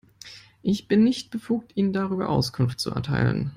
[0.63, 3.49] Ich bin nicht befugt, Ihnen darüber Auskunft zu erteilen.